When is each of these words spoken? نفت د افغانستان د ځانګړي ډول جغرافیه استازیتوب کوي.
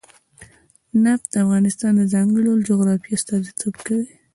نفت 1.03 1.25
د 1.31 1.35
افغانستان 1.45 1.91
د 1.97 2.01
ځانګړي 2.13 2.43
ډول 2.47 2.59
جغرافیه 2.69 3.15
استازیتوب 3.17 3.73
کوي. 3.85 4.09